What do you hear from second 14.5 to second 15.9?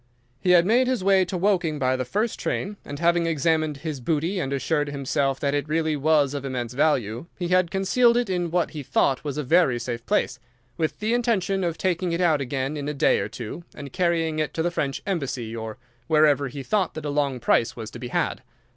to the French embassy, or